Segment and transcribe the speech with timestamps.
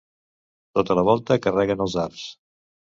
[0.79, 2.29] Tota la volta carrega en els arcs.